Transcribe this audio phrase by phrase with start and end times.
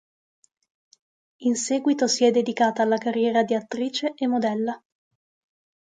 [1.41, 4.83] In seguito si è dedicata alla carriera di attrice e modella.